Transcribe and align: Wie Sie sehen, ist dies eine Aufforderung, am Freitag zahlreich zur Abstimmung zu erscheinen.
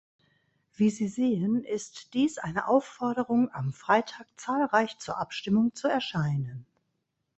Wie 0.73 0.89
Sie 0.89 1.07
sehen, 1.07 1.63
ist 1.63 2.15
dies 2.15 2.39
eine 2.39 2.65
Aufforderung, 2.67 3.51
am 3.53 3.71
Freitag 3.71 4.25
zahlreich 4.35 4.97
zur 4.97 5.19
Abstimmung 5.19 5.75
zu 5.75 5.87
erscheinen. 5.89 6.65